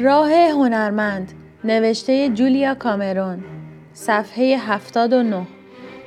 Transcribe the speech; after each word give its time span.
راه 0.00 0.32
هنرمند 0.32 1.32
نوشته 1.64 2.28
جولیا 2.28 2.74
کامرون 2.74 3.44
صفحه 3.92 4.56
79 4.58 5.46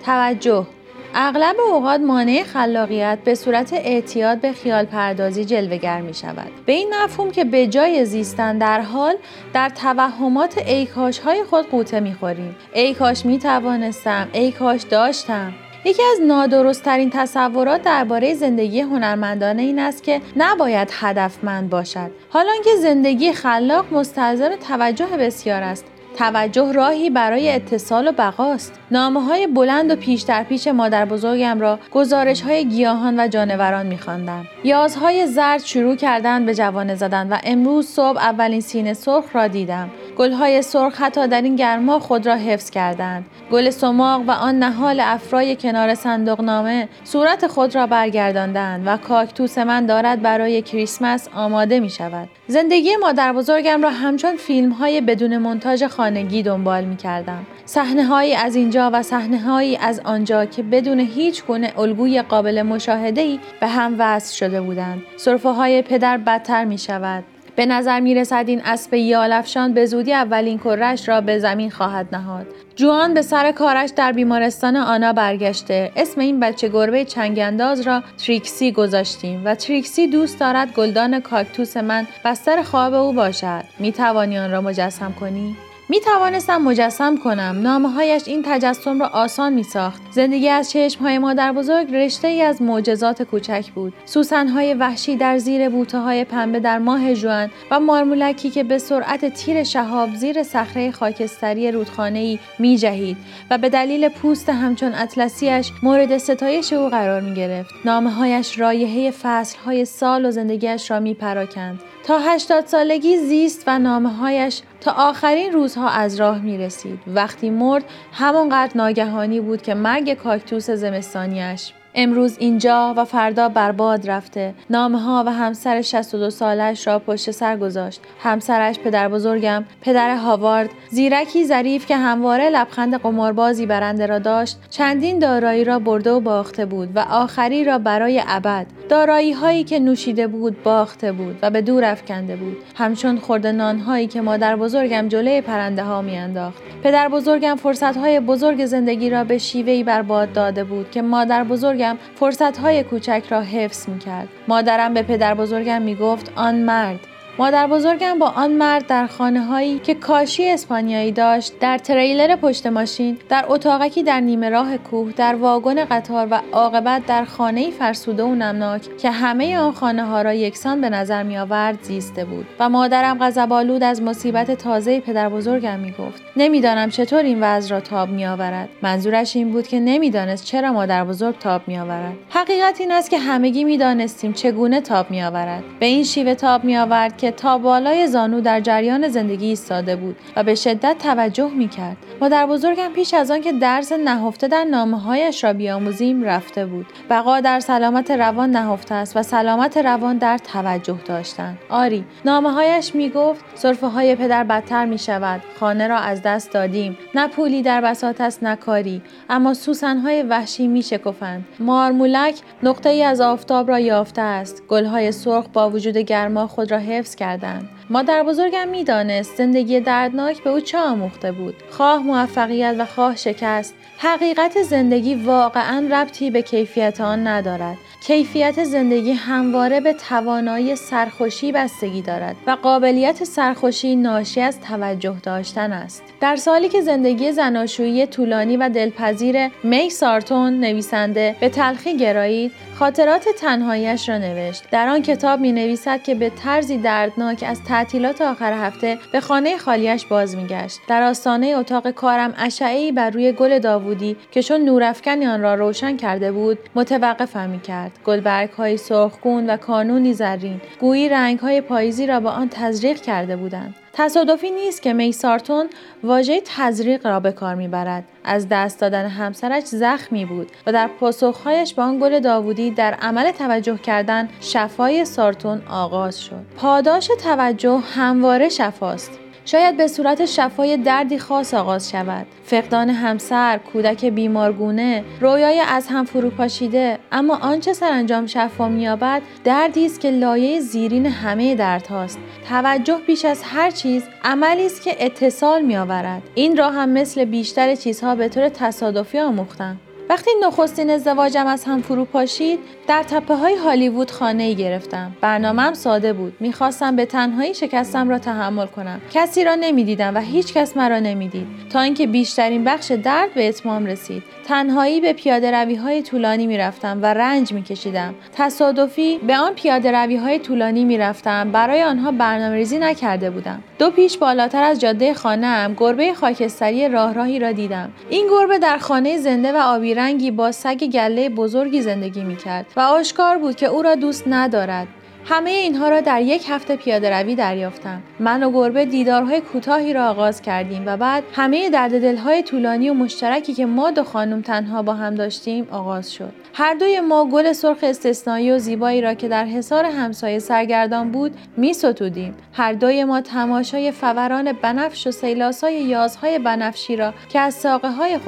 توجه 0.05 0.67
اغلب 1.15 1.55
اوقات 1.59 2.01
مانع 2.01 2.43
خلاقیت 2.43 3.19
به 3.25 3.35
صورت 3.35 3.73
اعتیاد 3.73 4.41
به 4.41 4.51
خیال 4.51 4.85
پردازی 4.85 5.45
جلوگر 5.45 6.01
می 6.01 6.13
شود. 6.13 6.51
به 6.65 6.73
این 6.73 6.93
مفهوم 7.03 7.31
که 7.31 7.43
به 7.43 7.67
جای 7.67 8.05
زیستن 8.05 8.57
در 8.57 8.81
حال 8.81 9.15
در 9.53 9.69
توهمات 9.69 10.57
ایکاش 10.57 11.19
های 11.19 11.43
خود 11.43 11.69
قوطه 11.69 11.99
می 11.99 12.13
خوریم. 12.13 12.55
ای 12.73 12.93
کاش 12.93 13.25
می 13.25 13.39
توانستم، 13.39 14.27
ای 14.33 14.51
کاش 14.51 14.81
داشتم. 14.81 15.53
یکی 15.85 16.01
از 16.11 16.21
نادرستترین 16.21 17.09
تصورات 17.09 17.81
درباره 17.81 18.33
زندگی 18.33 18.81
هنرمندانه 18.81 19.61
این 19.61 19.79
است 19.79 20.03
که 20.03 20.21
نباید 20.35 20.89
هدفمند 20.91 21.69
باشد. 21.69 22.11
حالا 22.29 22.51
که 22.63 22.75
زندگی 22.75 23.33
خلاق 23.33 23.93
مستلزم 23.93 24.55
توجه 24.67 25.05
بسیار 25.05 25.63
است. 25.63 25.85
توجه 26.17 26.71
راهی 26.71 27.09
برای 27.09 27.51
اتصال 27.51 28.07
و 28.07 28.11
بقاست. 28.11 28.73
نامه 28.91 29.23
های 29.23 29.47
بلند 29.47 29.91
و 29.91 29.95
پیش 29.95 30.21
در 30.21 30.43
پیش 30.43 30.67
مادر 30.67 31.05
بزرگم 31.05 31.59
را 31.59 31.79
گزارش 31.91 32.41
های 32.41 32.65
گیاهان 32.65 33.19
و 33.19 33.27
جانوران 33.27 33.85
میخواندم. 33.85 34.45
یازهای 34.63 35.27
زرد 35.27 35.63
شروع 35.63 35.95
کردن 35.95 36.45
به 36.45 36.55
جوانه 36.55 36.95
زدن 36.95 37.33
و 37.33 37.37
امروز 37.43 37.87
صبح 37.87 38.17
اولین 38.17 38.61
سینه 38.61 38.93
سرخ 38.93 39.25
را 39.33 39.47
دیدم. 39.47 39.89
گلهای 40.17 40.61
سرخ 40.61 41.01
حتی 41.01 41.27
در 41.27 41.41
این 41.41 41.55
گرما 41.55 41.99
خود 41.99 42.27
را 42.27 42.35
حفظ 42.35 42.69
کردند. 42.69 43.25
گل 43.51 43.69
سماق 43.69 44.21
و 44.27 44.31
آن 44.31 44.59
نهال 44.59 44.99
افرای 44.99 45.55
کنار 45.55 45.95
صندوق 45.95 46.41
نامه 46.41 46.89
صورت 47.03 47.47
خود 47.47 47.75
را 47.75 47.87
برگرداندند 47.87 48.83
و 48.85 48.97
کاکتوس 48.97 49.57
من 49.57 49.85
دارد 49.85 50.21
برای 50.21 50.61
کریسمس 50.61 51.29
آماده 51.35 51.79
می 51.79 51.89
شود 51.89 52.29
زندگی 52.47 52.95
مادر 52.95 53.33
بزرگم 53.33 53.83
را 53.83 53.89
همچون 53.89 54.35
فیلم 54.35 54.71
های 54.71 55.01
بدون 55.01 55.37
منتاج 55.37 55.87
خانگی 55.87 56.43
دنبال 56.43 56.85
می 56.85 56.97
کردم 56.97 57.45
صحنه 57.65 58.03
هایی 58.03 58.35
از 58.35 58.55
اینجا 58.55 58.89
و 58.93 59.03
صحنه 59.03 59.39
هایی 59.39 59.77
از 59.77 59.99
آنجا 59.99 60.45
که 60.45 60.63
بدون 60.63 60.99
هیچ 60.99 61.45
گونه 61.45 61.79
الگوی 61.79 62.21
قابل 62.21 62.61
مشاهده 62.61 63.21
ای 63.21 63.39
به 63.59 63.67
هم 63.67 63.95
وصل 63.97 64.35
شده 64.35 64.61
بودند. 64.61 65.01
صرفه 65.17 65.49
های 65.49 65.81
پدر 65.81 66.17
بدتر 66.17 66.65
می 66.65 66.77
شود 66.77 67.23
به 67.55 67.65
نظر 67.65 67.99
می 67.99 68.15
رسد 68.15 68.45
این 68.47 68.61
اسب 68.65 68.93
یالفشان 68.93 69.73
به 69.73 69.85
زودی 69.85 70.13
اولین 70.13 70.57
کرش 70.59 71.09
را 71.09 71.21
به 71.21 71.39
زمین 71.39 71.71
خواهد 71.71 72.15
نهاد. 72.15 72.45
جوان 72.75 73.13
به 73.13 73.21
سر 73.21 73.51
کارش 73.51 73.89
در 73.95 74.11
بیمارستان 74.11 74.75
آنا 74.75 75.13
برگشته. 75.13 75.91
اسم 75.95 76.21
این 76.21 76.39
بچه 76.39 76.69
گربه 76.69 77.05
چنگنداز 77.05 77.81
را 77.81 78.03
تریکسی 78.17 78.71
گذاشتیم 78.71 79.41
و 79.45 79.55
تریکسی 79.55 80.07
دوست 80.07 80.39
دارد 80.39 80.73
گلدان 80.73 81.19
کاکتوس 81.19 81.77
من 81.77 82.07
بستر 82.25 82.63
خواب 82.63 82.93
او 82.93 83.13
باشد. 83.13 83.63
می 83.79 83.91
توانی 83.91 84.39
آن 84.39 84.51
را 84.51 84.61
مجسم 84.61 85.13
کنی؟ 85.19 85.55
می 85.93 85.99
توانستم 85.99 86.61
مجسم 86.61 87.17
کنم. 87.17 87.59
نامه 87.61 87.89
هایش 87.89 88.27
این 88.27 88.43
تجسم 88.45 88.99
را 88.99 89.07
آسان 89.07 89.53
می 89.53 89.63
ساخت 89.63 90.01
زندگی 90.11 90.49
از 90.49 90.71
چشم 90.71 91.03
های 91.03 91.17
مادر 91.17 91.51
بزرگ 91.51 91.95
رشته 91.95 92.27
ای 92.27 92.41
از 92.41 92.61
معجزات 92.61 93.23
کوچک 93.23 93.71
بود. 93.71 93.93
سوسن 94.05 94.47
های 94.47 94.73
وحشی 94.73 95.15
در 95.15 95.37
زیر 95.37 95.69
بوته 95.69 95.99
های 95.99 96.23
پنبه 96.23 96.59
در 96.59 96.79
ماه 96.79 97.13
جوان 97.13 97.51
و 97.71 97.79
مارمولکی 97.79 98.49
که 98.49 98.63
به 98.63 98.77
سرعت 98.77 99.33
تیر 99.33 99.63
شهاب 99.63 100.15
زیر 100.15 100.43
صخره 100.43 100.91
خاکستری 100.91 101.71
رودخانه 101.71 102.19
ای 102.19 102.39
می 102.59 102.77
جهید 102.77 103.17
و 103.49 103.57
به 103.57 103.69
دلیل 103.69 104.09
پوست 104.09 104.49
همچون 104.49 104.93
اطلسیش 104.93 105.71
مورد 105.83 106.17
ستایش 106.17 106.73
او 106.73 106.89
قرار 106.89 107.21
می 107.21 107.33
گرفت 107.33 107.73
نامه 107.85 108.11
هایش 108.11 108.59
رایحه 108.59 109.11
فصل 109.11 109.57
های 109.65 109.85
سال 109.85 110.25
و 110.25 110.31
زندگیش 110.31 110.91
را 110.91 110.99
می 110.99 111.13
پراکند 111.13 111.79
تا 112.03 112.19
هشتاد 112.19 112.65
سالگی 112.65 113.17
زیست 113.17 113.63
و 113.67 113.79
نامه 113.79 114.09
هایش 114.09 114.61
تا 114.83 114.91
آخرین 114.91 115.53
روزها 115.53 115.89
از 115.89 116.15
راه 116.15 116.41
می 116.41 116.57
رسید. 116.57 116.99
وقتی 117.07 117.49
مرد 117.49 117.83
همانقدر 118.11 118.77
ناگهانی 118.77 119.41
بود 119.41 119.61
که 119.61 119.73
مرگ 119.73 120.13
کاکتوس 120.13 120.69
زمستانیش 120.69 121.73
امروز 121.95 122.37
اینجا 122.39 122.93
و 122.97 123.05
فردا 123.05 123.49
برباد 123.49 124.09
رفته. 124.09 124.53
نامه 124.69 124.99
ها 124.99 125.23
و 125.27 125.31
همسر 125.31 125.81
62 125.81 126.29
سالش 126.29 126.87
را 126.87 126.99
پشت 126.99 127.31
سر 127.31 127.57
گذاشت. 127.57 128.01
همسرش 128.19 128.79
پدر 128.79 129.09
بزرگم 129.09 129.65
پدر 129.81 130.15
هاوارد 130.15 130.69
زیرکی 130.89 131.45
ظریف 131.45 131.85
که 131.85 131.97
همواره 131.97 132.49
لبخند 132.49 132.95
قماربازی 132.95 133.65
برنده 133.65 134.05
را 134.05 134.19
داشت 134.19 134.57
چندین 134.69 135.19
دارایی 135.19 135.63
را 135.63 135.79
برده 135.79 136.11
و 136.11 136.19
باخته 136.19 136.65
بود 136.65 136.89
و 136.95 136.99
آخری 136.99 137.63
را 137.63 137.77
برای 137.77 138.23
ابد. 138.27 138.65
دارایی 138.89 139.31
هایی 139.31 139.63
که 139.63 139.79
نوشیده 139.79 140.27
بود 140.27 140.63
باخته 140.63 141.11
بود 141.11 141.39
و 141.41 141.49
به 141.49 141.61
دور 141.61 141.83
افکنده 141.85 142.35
بود. 142.35 142.57
همچون 142.75 143.19
خورده 143.19 143.51
نان 143.51 143.79
هایی 143.79 144.07
که 144.07 144.21
مادر 144.21 144.55
بزرگم 144.55 145.07
جلوی 145.07 145.41
پرنده 145.41 145.83
ها 145.83 146.01
میانداخت. 146.01 146.63
پدر 146.83 147.09
بزرگم 147.09 147.55
فرصت 147.55 147.97
های 147.97 148.19
بزرگ 148.19 148.65
زندگی 148.65 149.09
را 149.09 149.23
به 149.23 149.37
شیوهی 149.37 149.83
برباد 149.83 150.33
داده 150.33 150.63
بود 150.63 150.91
که 150.91 151.01
مادر 151.01 151.43
بزرگ 151.43 151.82
بزرگم 151.83 151.97
فرصت 152.15 152.57
های 152.57 152.83
کوچک 152.83 153.23
را 153.29 153.41
حفظ 153.41 153.89
می 153.89 153.99
کرد. 153.99 154.27
مادرم 154.47 154.93
به 154.93 155.01
پدر 155.01 155.33
بزرگم 155.33 155.81
می 155.81 155.95
گفت 155.95 156.31
آن 156.35 156.55
مرد 156.55 156.99
مادر 157.37 157.67
بزرگم 157.67 158.19
با 158.19 158.27
آن 158.27 158.51
مرد 158.51 158.87
در 158.87 159.07
خانه 159.07 159.41
هایی 159.41 159.79
که 159.79 159.93
کاشی 159.93 160.49
اسپانیایی 160.49 161.11
داشت 161.11 161.59
در 161.59 161.77
تریلر 161.77 162.35
پشت 162.35 162.67
ماشین 162.67 163.17
در 163.29 163.45
اتاقکی 163.47 164.03
در 164.03 164.19
نیمه 164.19 164.49
راه 164.49 164.77
کوه 164.77 165.11
در 165.11 165.35
واگن 165.35 165.85
قطار 165.85 166.27
و 166.31 166.41
عاقبت 166.51 167.05
در 167.05 167.25
خانه 167.25 167.71
فرسوده 167.71 168.23
و 168.23 168.35
نمناک 168.35 168.97
که 168.97 169.11
همه 169.11 169.57
آن 169.57 169.71
خانه 169.71 170.03
ها 170.03 170.21
را 170.21 170.33
یکسان 170.33 170.81
به 170.81 170.89
نظر 170.89 171.23
می 171.23 171.37
آورد 171.37 171.83
زیسته 171.83 172.25
بود. 172.25 172.45
و 172.59 172.69
مادرم 172.69 173.17
غضبآلود 173.19 173.83
از 173.83 174.01
مصیبت 174.01 174.51
تازه 174.51 174.99
پدر 174.99 175.29
بزرگم 175.29 175.79
می 175.79 175.91
گفت 175.91 176.23
نمی‌دانم 176.35 176.89
چطور 176.89 177.23
این 177.23 177.43
وضع 177.43 177.71
را 177.71 177.79
تاب 177.79 178.09
می 178.09 178.25
آورد 178.25 178.69
منظورش 178.81 179.35
این 179.35 179.51
بود 179.51 179.67
که 179.67 179.79
نمی‌دانست 179.79 180.45
چرا 180.45 180.73
مادر 180.73 181.03
بزرگ 181.03 181.39
تاب 181.39 181.61
می 181.67 181.79
آورد 181.79 182.13
حقیقت 182.29 182.81
این 182.81 182.91
است 182.91 183.09
که 183.09 183.19
همگی 183.19 183.63
می 183.63 183.77
دانستیم 183.77 184.33
چگونه 184.33 184.81
تاب 184.81 185.11
می 185.11 185.23
آورد 185.23 185.63
به 185.79 185.85
این 185.85 186.03
شیوه 186.03 186.35
تاب 186.35 186.63
می 186.63 186.77
آورد 186.77 187.22
که 187.23 187.31
تا 187.31 187.57
بالای 187.57 188.07
زانو 188.07 188.41
در 188.41 188.59
جریان 188.59 189.07
زندگی 189.07 189.45
ایستاده 189.45 189.95
بود 189.95 190.15
و 190.35 190.43
به 190.43 190.55
شدت 190.55 190.97
توجه 190.97 191.49
می 191.49 191.67
کرد. 191.67 191.97
مادر 192.21 192.45
بزرگم 192.45 192.89
پیش 192.93 193.13
از 193.13 193.31
آن 193.31 193.41
که 193.41 193.53
درس 193.53 193.91
نهفته 193.91 194.47
در 194.47 194.63
نامه 194.63 194.99
هایش 194.99 195.43
را 195.43 195.53
بیاموزیم 195.53 196.23
رفته 196.23 196.65
بود. 196.65 196.85
بقا 197.09 197.39
در 197.39 197.59
سلامت 197.59 198.11
روان 198.11 198.51
نهفته 198.51 198.95
است 198.95 199.17
و 199.17 199.23
سلامت 199.23 199.77
روان 199.77 200.17
در 200.17 200.37
توجه 200.37 200.97
داشتن. 201.05 201.57
آری، 201.69 202.05
نامه 202.25 202.51
هایش 202.51 202.95
می 202.95 203.09
گفت 203.09 203.45
صرفه 203.55 203.87
های 203.87 204.15
پدر 204.15 204.43
بدتر 204.43 204.85
می 204.85 204.97
شود. 204.97 205.41
خانه 205.59 205.87
را 205.87 205.97
از 205.97 206.21
دست 206.21 206.51
دادیم. 206.51 206.97
نه 207.15 207.27
پولی 207.27 207.61
در 207.61 207.81
بساط 207.81 208.21
است 208.21 208.43
نه 208.43 208.55
کاری. 208.55 209.01
اما 209.29 209.53
سوسن 209.53 209.97
های 209.97 210.23
وحشی 210.23 210.67
می 210.67 210.81
شکفند. 210.81 211.45
مارمولک 211.59 212.35
نقطه 212.63 212.89
ای 212.89 213.03
از 213.03 213.21
آفتاب 213.21 213.69
را 213.69 213.79
یافته 213.79 214.21
است. 214.21 214.63
گل 214.67 214.85
های 214.85 215.11
سرخ 215.11 215.45
با 215.53 215.69
وجود 215.69 215.97
گرما 215.97 216.47
خود 216.47 216.71
را 216.71 216.77
حفظ 216.77 217.12
کردند. 217.15 217.69
مادر 217.89 218.23
بزرگم 218.23 218.67
می‌دانست 218.67 219.35
زندگی 219.35 219.79
دردناک 219.79 220.43
به 220.43 220.49
او 220.49 220.59
چه 220.59 220.77
آموخته 220.77 221.31
بود. 221.31 221.55
خواه 221.69 222.03
موفقیت 222.03 222.75
و 222.79 222.85
خواه 222.85 223.15
شکست. 223.15 223.75
حقیقت 223.97 224.61
زندگی 224.61 225.15
واقعا 225.15 225.87
ربطی 225.91 226.31
به 226.31 226.41
کیفیت 226.41 227.01
آن 227.01 227.27
ندارد. 227.27 227.77
کیفیت 228.07 228.63
زندگی 228.63 229.11
همواره 229.11 229.79
به 229.79 229.93
توانایی 229.93 230.75
سرخوشی 230.75 231.51
بستگی 231.51 232.01
دارد 232.01 232.35
و 232.47 232.51
قابلیت 232.51 233.23
سرخوشی 233.23 233.95
ناشی 233.95 234.41
از 234.41 234.59
توجه 234.59 235.15
داشتن 235.23 235.71
است. 235.71 236.03
در 236.21 236.35
سالی 236.35 236.69
که 236.69 236.81
زندگی 236.81 237.31
زناشویی 237.31 238.07
طولانی 238.07 238.57
و 238.57 238.69
دلپذیر 238.69 239.47
می 239.63 239.89
سارتون 239.89 240.59
نویسنده 240.59 241.35
به 241.39 241.49
تلخی 241.49 241.97
گرایید، 241.97 242.51
خاطرات 242.83 243.29
تنهایش 243.29 244.09
را 244.09 244.17
نوشت. 244.17 244.63
در 244.71 244.87
آن 244.87 245.01
کتاب 245.01 245.39
می 245.39 245.51
نویسد 245.51 246.03
که 246.03 246.15
به 246.15 246.29
طرزی 246.29 246.77
دردناک 246.77 247.43
از 247.47 247.63
تعطیلات 247.63 248.21
آخر 248.21 248.53
هفته 248.53 248.99
به 249.11 249.19
خانه 249.19 249.57
خالیش 249.57 250.05
باز 250.05 250.35
می 250.35 250.47
گشت. 250.47 250.79
در 250.87 251.03
آستانه 251.03 251.47
اتاق 251.47 251.91
کارم 251.91 252.33
اشعهای 252.37 252.91
بر 252.91 253.09
روی 253.09 253.31
گل 253.31 253.59
داوودی 253.59 254.17
که 254.31 254.43
چون 254.43 254.61
نورافکنی 254.61 255.25
آن 255.25 255.41
را 255.41 255.55
روشن 255.55 255.97
کرده 255.97 256.31
بود 256.31 256.57
متوقفم 256.75 257.49
می 257.49 257.59
کرد. 257.59 257.91
گلبرگ 258.05 258.49
های 258.49 258.77
سرخگون 258.77 259.49
و 259.49 259.57
کانونی 259.57 260.13
زرین 260.13 260.61
گویی 260.79 261.09
رنگ 261.09 261.39
های 261.39 261.61
پاییزی 261.61 262.07
را 262.07 262.19
به 262.19 262.29
آن 262.29 262.49
تزریق 262.49 263.01
کرده 263.01 263.35
بودند. 263.35 263.75
تصادفی 263.95 264.51
نیست 264.51 264.81
که 264.81 264.93
میسارتون 264.93 265.69
واژه 266.03 266.41
تزریق 266.45 267.07
را 267.07 267.19
به 267.19 267.31
کار 267.31 267.55
می‌برد. 267.55 268.03
از 268.23 268.47
دست 268.49 268.79
دادن 268.79 269.05
همسرش 269.07 269.63
زخمی 269.63 270.25
بود 270.25 270.51
و 270.67 270.71
در 270.71 270.87
پاسخهایش 270.99 271.73
به 271.73 271.81
آن 271.81 271.99
گل 271.99 272.19
داوودی 272.19 272.71
در 272.71 272.93
عمل 272.93 273.31
توجه 273.31 273.77
کردن 273.77 274.29
شفای 274.41 275.05
سارتون 275.05 275.61
آغاز 275.69 276.21
شد. 276.21 276.45
پاداش 276.57 277.09
توجه 277.23 277.77
همواره 277.77 278.49
شفاست. 278.49 279.22
شاید 279.45 279.77
به 279.77 279.87
صورت 279.87 280.25
شفای 280.25 280.77
دردی 280.77 281.19
خاص 281.19 281.53
آغاز 281.53 281.91
شود. 281.91 282.25
فقدان 282.43 282.89
همسر 282.89 283.57
کودک 283.73 284.05
بیمارگونه 284.05 285.03
رویای 285.21 285.59
از 285.59 285.87
هم 285.87 286.05
فروپاشیده 286.05 286.99
اما 287.11 287.37
آنچه 287.37 287.73
سرانجام 287.73 288.25
شفا 288.25 288.69
مییابد 288.69 289.21
دردی 289.43 289.85
است 289.85 289.99
که 289.99 290.11
لایه 290.11 290.59
زیرین 290.59 291.05
همه 291.05 291.55
دردهاست 291.55 292.19
توجه 292.49 292.99
بیش 293.07 293.25
از 293.25 293.43
هر 293.43 293.71
چیز 293.71 294.03
عملی 294.23 294.65
است 294.65 294.81
که 294.81 295.05
اتصال 295.05 295.61
میآورد. 295.61 296.21
این 296.35 296.57
را 296.57 296.69
هم 296.69 296.89
مثل 296.89 297.25
بیشتر 297.25 297.75
چیزها 297.75 298.15
به 298.15 298.29
طور 298.29 298.49
تصادفی 298.49 299.19
آموختم 299.19 299.77
وقتی 300.09 300.31
نخستین 300.43 300.89
ازدواجم 300.89 301.47
از 301.47 301.63
هم 301.63 301.81
فرو 301.81 302.05
پاشید 302.05 302.59
در 302.87 303.03
تپه 303.03 303.35
های 303.35 303.55
هالیوود 303.55 304.11
خانه 304.11 304.43
ای 304.43 304.55
گرفتم 304.55 305.11
برنامهم 305.21 305.73
ساده 305.73 306.13
بود. 306.13 306.33
می‌خواستم 306.39 306.95
به 306.95 307.05
تنهایی 307.05 307.53
شکستم 307.53 308.09
را 308.09 308.19
تحمل 308.19 308.65
کنم. 308.65 309.01
کسی 309.13 309.43
را 309.43 309.55
نمی‌دیدم 309.55 310.15
و 310.15 310.19
هیچ 310.19 310.53
کس 310.53 310.77
مرا 310.77 310.99
نمی‌دید. 310.99 311.47
تا 311.69 311.81
اینکه 311.81 312.07
بیشترین 312.07 312.63
بخش 312.63 312.91
درد 312.91 313.33
به 313.33 313.49
اتمام 313.49 313.85
رسید. 313.85 314.23
تنهایی 314.47 315.01
به 315.01 315.13
پیاده 315.13 315.51
روی 315.51 315.75
های 315.75 316.01
طولانی 316.01 316.47
می‌رفتم 316.47 316.99
و 317.01 317.05
رنج 317.05 317.53
میکشیدم. 317.53 318.15
تصادفی 318.35 319.17
به 319.17 319.37
آن 319.37 319.53
پیاده 319.53 319.91
روی 319.91 320.15
های 320.15 320.39
طولانی 320.39 320.85
می‌رفتم. 320.85 321.51
برای 321.51 321.83
آنها 321.83 322.11
برنامه 322.11 322.55
ریزی 322.55 322.79
نکرده 322.79 323.29
بودم. 323.29 323.63
دو 323.79 323.89
پیش 323.89 324.17
بالاتر 324.17 324.63
از 324.63 324.81
جاده 324.81 325.13
خانهام 325.13 325.73
گربه 325.73 326.13
خاکستری 326.13 326.89
راه 326.89 327.13
راهی 327.13 327.39
را 327.39 327.51
دیدم. 327.51 327.91
این 328.09 328.27
گربه 328.29 328.59
در 328.59 328.77
خانه 328.77 329.17
زنده 329.17 329.51
و 329.51 329.57
آبی 329.57 329.92
رنگی 329.93 330.31
با 330.31 330.51
سگ 330.51 330.77
گله 330.77 331.29
بزرگی 331.29 331.81
زندگی 331.81 332.23
می‌کرد 332.23 332.65
و 332.75 332.79
آشکار 332.79 333.37
بود 333.37 333.55
که 333.55 333.65
او 333.65 333.81
را 333.81 333.95
دوست 333.95 334.23
ندارد. 334.27 334.87
همه 335.25 335.49
اینها 335.49 335.89
را 335.89 336.01
در 336.01 336.21
یک 336.21 336.45
هفته 336.49 336.75
پیاده 336.75 337.09
روی 337.09 337.35
دریافتم. 337.35 338.01
من 338.19 338.43
و 338.43 338.51
گربه 338.51 338.85
دیدارهای 338.85 339.41
کوتاهی 339.41 339.93
را 339.93 340.09
آغاز 340.09 340.41
کردیم 340.41 340.83
و 340.85 340.97
بعد 340.97 341.23
همه 341.33 341.69
درد 341.69 342.01
دلهای 342.01 342.43
طولانی 342.43 342.89
و 342.89 342.93
مشترکی 342.93 343.53
که 343.53 343.65
ما 343.65 343.91
دو 343.91 344.03
خانم 344.03 344.41
تنها 344.41 344.81
با 344.81 344.93
هم 344.93 345.15
داشتیم 345.15 345.67
آغاز 345.71 346.13
شد. 346.13 346.33
هر 346.53 346.73
دوی 346.73 346.99
ما 346.99 347.25
گل 347.25 347.53
سرخ 347.53 347.77
استثنایی 347.83 348.51
و 348.51 348.57
زیبایی 348.57 349.01
را 349.01 349.13
که 349.13 349.27
در 349.27 349.45
حصار 349.45 349.85
همسایه 349.85 350.39
سرگردان 350.39 351.11
بود 351.11 351.31
می 351.57 351.73
ستودیم. 351.73 352.35
هر 352.53 352.73
دوی 352.73 353.03
ما 353.03 353.21
تماشای 353.21 353.91
فوران 353.91 354.51
بنفش 354.51 355.07
و 355.07 355.11
سیلاسای 355.11 355.83
یازهای 355.83 356.39
بنفشی 356.39 356.95
را 356.95 357.13
که 357.29 357.39
از 357.39 357.53
ساقه 357.53 357.91
های 357.91 358.19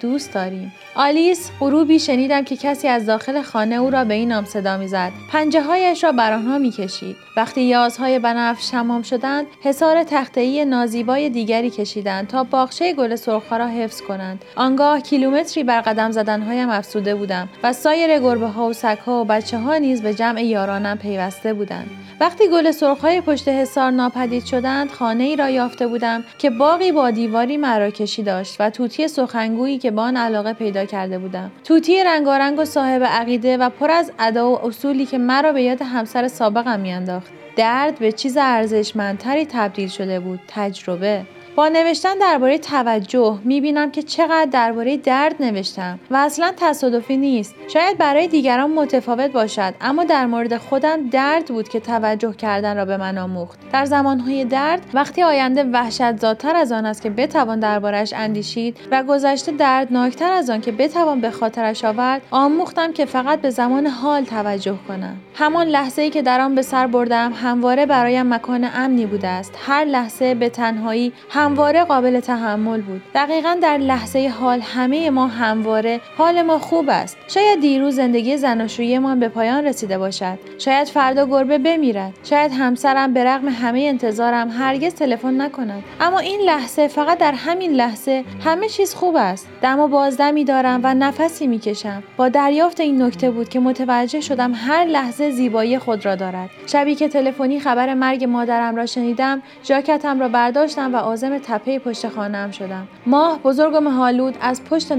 دوست 0.00 0.34
داریم. 0.34 0.72
آلیس 1.00 1.50
غروبی 1.60 1.98
شنیدم 1.98 2.44
که 2.44 2.56
کسی 2.56 2.88
از 2.88 3.06
داخل 3.06 3.42
خانه 3.42 3.74
او 3.74 3.90
را 3.90 4.04
به 4.04 4.14
این 4.14 4.28
نام 4.28 4.44
صدا 4.44 4.76
می‌زد. 4.76 5.12
پنجه 5.32 5.62
هایش 5.62 6.04
را 6.04 6.12
بر 6.12 6.32
آنها 6.32 6.58
می‌کشید. 6.58 7.16
وقتی 7.36 7.62
یازهای 7.62 8.18
بنفش 8.18 8.66
تمام 8.66 9.02
شدند 9.02 9.46
حصار 9.62 10.04
تختهای 10.04 10.64
نازیبای 10.64 11.30
دیگری 11.30 11.70
کشیدند 11.70 12.28
تا 12.28 12.44
باغچه 12.44 12.92
گل 12.92 13.16
سرخها 13.16 13.56
را 13.56 13.66
حفظ 13.66 14.00
کنند. 14.00 14.44
آنگاه 14.56 15.00
کیلومتری 15.00 15.64
بر 15.64 15.80
قدم 15.80 16.10
زدنهایم 16.10 16.70
افسوده 16.70 17.14
بودم 17.14 17.48
و 17.62 17.72
سایر 17.72 18.18
گربه 18.18 18.46
ها 18.46 18.66
و 18.66 18.72
سگها 18.72 19.20
و 19.20 19.24
بچه 19.24 19.58
ها 19.58 19.76
نیز 19.76 20.02
به 20.02 20.14
جمع 20.14 20.44
یارانم 20.44 20.98
پیوسته 20.98 21.54
بودند. 21.54 21.90
وقتی 22.20 22.48
گل 22.48 22.70
سرخهای 22.70 23.20
پشت 23.20 23.48
حصار 23.48 23.90
ناپدید 23.90 24.44
شدند 24.44 24.90
خانه 24.90 25.24
ای 25.24 25.36
را 25.36 25.50
یافته 25.50 25.86
بودم 25.86 26.24
که 26.38 26.50
باقی 26.50 26.92
با 26.92 27.10
دیواری 27.10 27.56
مراکشی 27.56 28.22
داشت 28.22 28.56
و 28.60 28.70
توتی 28.70 29.08
سخنگویی 29.08 29.78
که 29.78 29.90
با 29.90 30.02
آن 30.02 30.16
علاقه 30.16 30.52
پیدا 30.52 30.84
کرده 30.88 31.18
بودم. 31.18 31.50
توتی 31.64 32.04
رنگارنگ 32.04 32.58
و 32.58 32.64
صاحب 32.64 33.02
عقیده 33.04 33.56
و 33.56 33.70
پر 33.70 33.90
از 33.90 34.12
ادا 34.18 34.50
و 34.50 34.66
اصولی 34.66 35.06
که 35.06 35.18
مرا 35.18 35.52
به 35.52 35.62
یاد 35.62 35.82
همسر 35.82 36.28
سابقم 36.28 36.80
میانداخت. 36.80 37.32
درد 37.56 37.98
به 37.98 38.12
چیز 38.12 38.36
ارزشمندتری 38.40 39.46
تبدیل 39.46 39.88
شده 39.88 40.20
بود. 40.20 40.40
تجربه. 40.48 41.24
با 41.58 41.68
نوشتن 41.68 42.18
درباره 42.18 42.58
توجه 42.58 43.38
می‌بینم 43.44 43.90
که 43.90 44.02
چقدر 44.02 44.48
درباره 44.52 44.96
درد 44.96 45.42
نوشتم 45.42 45.98
و 46.10 46.16
اصلا 46.16 46.52
تصادفی 46.56 47.16
نیست. 47.16 47.54
شاید 47.68 47.98
برای 47.98 48.28
دیگران 48.28 48.70
متفاوت 48.70 49.32
باشد 49.32 49.74
اما 49.80 50.04
در 50.04 50.26
مورد 50.26 50.56
خودم 50.56 51.08
درد 51.08 51.44
بود 51.44 51.68
که 51.68 51.80
توجه 51.80 52.32
کردن 52.32 52.76
را 52.76 52.84
به 52.84 52.96
من 52.96 53.18
آموخت. 53.18 53.58
در 53.72 53.84
زمانهای 53.84 54.44
درد 54.44 54.80
وقتی 54.94 55.22
آینده 55.22 55.64
وحشت 55.64 56.16
زادتر 56.16 56.56
از 56.56 56.72
آن 56.72 56.86
است 56.86 57.02
که 57.02 57.10
بتوان 57.10 57.60
دربارش 57.60 58.12
اندیشید 58.12 58.76
و 58.90 59.02
گذشته 59.02 59.52
دردناکتر 59.52 60.32
از 60.32 60.50
آن 60.50 60.60
که 60.60 60.72
بتوان 60.72 61.20
به 61.20 61.30
خاطرش 61.30 61.84
آورد 61.84 62.22
آموختم 62.30 62.92
که 62.92 63.04
فقط 63.04 63.40
به 63.40 63.50
زمان 63.50 63.86
حال 63.86 64.24
توجه 64.24 64.78
کنم. 64.88 65.16
همان 65.34 65.66
لحظه 65.66 66.02
ای 66.02 66.10
که 66.10 66.22
در 66.22 66.40
آن 66.40 66.54
به 66.54 66.62
سر 66.62 66.86
بردم 66.86 67.32
همواره 67.32 67.86
برایم 67.86 68.34
مکان 68.34 68.68
امنی 68.74 69.06
بوده 69.06 69.28
است. 69.28 69.54
هر 69.66 69.84
لحظه 69.84 70.34
به 70.34 70.48
تنهایی 70.48 71.12
هم 71.30 71.47
همواره 71.48 71.84
قابل 71.84 72.20
تحمل 72.20 72.80
بود. 72.80 73.02
دقیقا 73.14 73.56
در 73.62 73.76
لحظه 73.78 74.32
حال 74.40 74.60
همه 74.60 75.10
ما 75.10 75.26
همواره 75.26 76.00
حال 76.18 76.42
ما 76.42 76.58
خوب 76.58 76.86
است. 76.88 77.16
شاید 77.28 77.60
دیروز 77.60 77.94
زندگی 77.94 78.36
زناشوییمان 78.36 79.20
به 79.20 79.28
پایان 79.28 79.64
رسیده 79.64 79.98
باشد. 79.98 80.38
شاید 80.58 80.88
فردا 80.88 81.26
گربه 81.26 81.58
بمیرد. 81.58 82.12
شاید 82.24 82.52
همسرم 82.52 83.12
به 83.12 83.24
رغم 83.24 83.48
همه 83.48 83.80
انتظارم 83.80 84.48
هرگز 84.50 84.94
تلفن 84.94 85.40
نکند. 85.40 85.82
اما 86.00 86.18
این 86.18 86.40
لحظه 86.40 86.88
فقط 86.88 87.18
در 87.18 87.32
همین 87.32 87.72
لحظه 87.72 88.24
همه 88.44 88.68
چیز 88.68 88.94
خوب 88.94 89.16
است. 89.16 89.48
دم 89.62 89.80
و 89.80 89.88
بازدمی 89.88 90.44
دارم 90.44 90.80
و 90.82 90.94
نفسی 90.94 91.46
می‌کشم. 91.46 92.02
با 92.16 92.28
دریافت 92.28 92.80
این 92.80 93.02
نکته 93.02 93.30
بود 93.30 93.48
که 93.48 93.60
متوجه 93.60 94.20
شدم 94.20 94.52
هر 94.54 94.84
لحظه 94.84 95.30
زیبایی 95.30 95.78
خود 95.78 96.06
را 96.06 96.14
دارد. 96.14 96.50
شبی 96.66 96.94
که 96.94 97.08
تلفنی 97.08 97.60
خبر 97.60 97.94
مرگ 97.94 98.24
مادرم 98.24 98.76
را 98.76 98.86
شنیدم 98.86 99.42
ژاکتم 99.64 100.20
را 100.20 100.28
برداشتم 100.28 100.94
و 100.94 100.96
عازم 100.96 101.37
تپه 101.38 101.78
پشت 101.78 102.08
خانم 102.08 102.50
شدم. 102.50 102.88
ماه 103.06 103.38
بزرگ 103.38 103.74
و 103.74 103.80
مهالود 103.80 104.34
از 104.40 104.64
پشت 104.64 104.92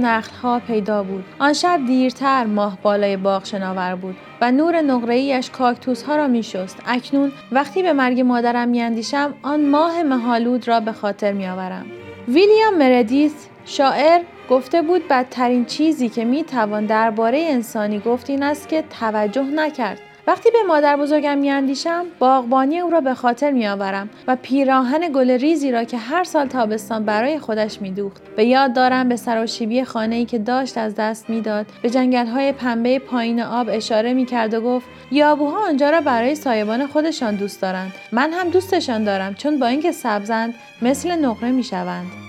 ها 0.43 0.59
پیدا 0.67 1.03
بود. 1.03 1.23
آن 1.39 1.53
شب 1.53 1.79
دیرتر 1.87 2.45
ماه 2.45 2.77
بالای 2.81 3.17
باغ 3.17 3.45
شناور 3.45 3.95
بود 3.95 4.15
و 4.41 4.51
نور 4.51 4.81
نقره‌ایش 4.81 5.49
کاکتوس 5.49 6.03
ها 6.03 6.15
را 6.15 6.27
میشست. 6.27 6.77
اکنون 6.87 7.31
وقتی 7.51 7.83
به 7.83 7.93
مرگ 7.93 8.21
مادرم 8.21 8.67
میاندیشم 8.67 9.33
آن 9.41 9.69
ماه 9.69 10.03
مهالود 10.03 10.67
را 10.67 10.79
به 10.79 10.91
خاطر 10.91 11.31
میآورم. 11.31 11.85
ویلیام 12.27 12.77
مردیث 12.77 13.33
شاعر 13.65 14.21
گفته 14.49 14.81
بود 14.81 15.07
بدترین 15.07 15.65
چیزی 15.65 16.09
که 16.09 16.25
می 16.25 16.43
توان 16.43 16.85
درباره 16.85 17.47
انسانی 17.49 17.99
گفت 17.99 18.29
این 18.29 18.43
است 18.43 18.69
که 18.69 18.83
توجه 18.99 19.43
نکرد. 19.43 19.99
وقتی 20.29 20.51
به 20.51 20.63
مادر 20.67 20.97
بزرگم 20.97 21.37
میاندیشم 21.37 22.05
باغبانی 22.19 22.79
او 22.79 22.89
را 22.89 23.01
به 23.01 23.13
خاطر 23.13 23.51
میآورم 23.51 24.09
و 24.27 24.37
پیراهن 24.41 25.11
گل 25.13 25.29
ریزی 25.29 25.71
را 25.71 25.83
که 25.83 25.97
هر 25.97 26.23
سال 26.23 26.47
تابستان 26.47 27.05
برای 27.05 27.39
خودش 27.39 27.81
میدوخت. 27.81 28.21
به 28.35 28.45
یاد 28.45 28.73
دارم 28.73 29.09
به 29.09 29.15
سراشیبی 29.15 29.83
خانه 29.83 30.15
ای 30.15 30.25
که 30.25 30.39
داشت 30.39 30.77
از 30.77 30.95
دست 30.95 31.29
می‌داد. 31.29 31.65
به 31.81 31.89
جنگل 31.89 32.25
های 32.25 32.51
پنبه 32.51 32.99
پایین 32.99 33.41
آب 33.41 33.67
اشاره 33.71 34.13
می‌کرد 34.13 34.53
و 34.53 34.61
گفت 34.61 34.87
یابوها 35.11 35.67
آنجا 35.67 35.89
را 35.89 36.01
برای 36.01 36.35
سایبان 36.35 36.87
خودشان 36.87 37.35
دوست 37.35 37.61
دارند. 37.61 37.93
من 38.11 38.33
هم 38.33 38.49
دوستشان 38.49 39.03
دارم 39.03 39.33
چون 39.33 39.59
با 39.59 39.67
اینکه 39.67 39.91
سبزند 39.91 40.53
مثل 40.81 41.11
نقره 41.25 41.51
می‌شوند. 41.51 42.28